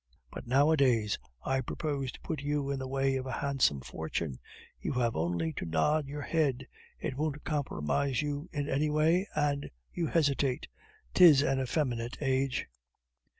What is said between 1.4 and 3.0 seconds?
I propose to put you in the